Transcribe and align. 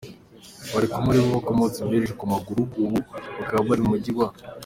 bari 0.71 0.87
kumwe 0.91 1.07
ari 1.11 1.21
bo 1.23 1.29
bakomeretse 1.37 1.79
byoroheje 1.85 2.13
ku 2.19 2.25
maguru 2.33 2.61
ubu 2.83 2.95
bakaba 3.39 3.67
bari 3.69 3.81
mu 3.83 3.91
mujyi 3.93 4.11
wa. 4.17 4.27